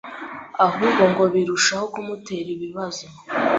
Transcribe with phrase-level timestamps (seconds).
[0.65, 3.05] ahubwo ngo birushaho kumutera ibibazo